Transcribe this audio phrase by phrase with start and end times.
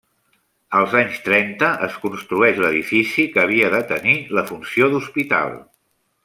[0.77, 5.55] Als anys trenta es construeix l'edifici que havia de tenir la funció d'hospital.